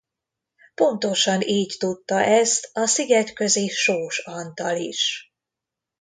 Pontosan 0.75 1.41
így 1.41 1.75
tudta 1.79 2.23
ezt 2.23 2.69
a 2.73 2.85
szigetközi 2.85 3.67
Sós 3.67 4.19
Antal 4.19 4.77
is. 4.77 5.31